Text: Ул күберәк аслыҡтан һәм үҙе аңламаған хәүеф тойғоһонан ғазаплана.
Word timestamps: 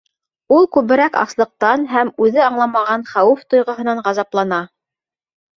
Ул 0.59 0.63
күберәк 0.77 1.19
аслыҡтан 1.23 1.83
һәм 1.91 2.11
үҙе 2.29 2.43
аңламаған 2.47 3.05
хәүеф 3.13 3.47
тойғоһонан 3.55 4.03
ғазаплана. 4.09 4.65